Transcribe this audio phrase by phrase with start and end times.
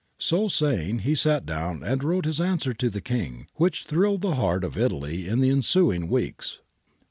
[0.17, 4.33] So saying he sat down and wrote his answer to the King, which thrilled the
[4.33, 6.57] heart of Italy in the ensuing weeks.